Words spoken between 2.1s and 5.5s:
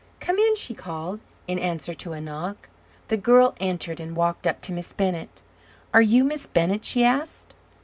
a knock. The girl entered, and walked up to Miss Bennett.